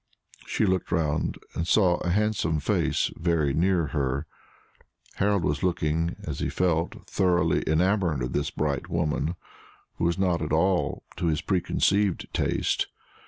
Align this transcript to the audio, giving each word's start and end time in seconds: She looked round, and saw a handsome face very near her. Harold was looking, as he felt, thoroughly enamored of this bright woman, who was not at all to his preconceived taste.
She 0.47 0.65
looked 0.65 0.91
round, 0.91 1.37
and 1.53 1.67
saw 1.67 1.97
a 1.97 2.09
handsome 2.09 2.59
face 2.59 3.11
very 3.17 3.53
near 3.53 3.89
her. 3.93 4.25
Harold 5.17 5.43
was 5.43 5.61
looking, 5.61 6.15
as 6.23 6.39
he 6.39 6.49
felt, 6.49 7.05
thoroughly 7.07 7.63
enamored 7.67 8.23
of 8.23 8.33
this 8.33 8.49
bright 8.49 8.89
woman, 8.89 9.35
who 9.97 10.05
was 10.05 10.17
not 10.17 10.41
at 10.41 10.51
all 10.51 11.03
to 11.17 11.27
his 11.27 11.41
preconceived 11.41 12.27
taste. 12.33 12.87